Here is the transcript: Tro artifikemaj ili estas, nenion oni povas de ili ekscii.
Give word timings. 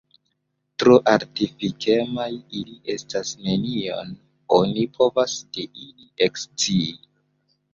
Tro 0.83 0.95
artifikemaj 1.11 2.25
ili 2.61 2.73
estas, 2.95 3.35
nenion 3.49 4.17
oni 4.61 4.87
povas 4.99 5.37
de 5.59 5.67
ili 5.85 6.11
ekscii. 6.31 6.91